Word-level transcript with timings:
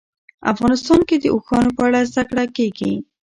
افغانستان 0.53 0.99
کې 1.07 1.15
د 1.19 1.25
اوښانو 1.35 1.75
په 1.77 1.81
اړه 1.87 1.99
زده 2.11 2.23
کړه 2.29 2.45
کېږي. 2.57 2.93